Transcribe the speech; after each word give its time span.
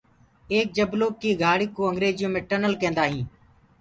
ايڪ 0.51 0.67
جبلو 0.77 1.07
ڪي 1.21 1.31
گھآݪ 1.43 1.59
ڪُو 1.75 1.81
انگريجيو 1.89 2.27
مي 2.33 2.41
ٽنل 2.49 2.73
ڪيندآ 2.81 3.03
هي۔ 3.11 3.21